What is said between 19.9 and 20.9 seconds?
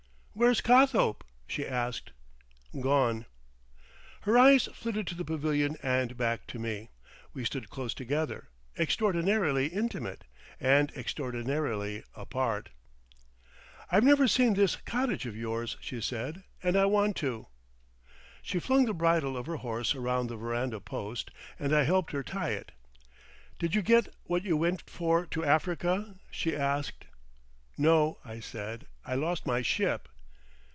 round the veranda